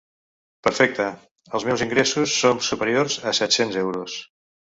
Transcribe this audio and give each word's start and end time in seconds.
Perfecte, 0.67 1.05
els 1.59 1.65
meus 1.67 1.83
ingressos 1.87 2.33
son 2.45 2.63
superiors 2.69 3.19
a 3.33 3.37
set-cents 3.41 3.79
euros. 3.85 4.19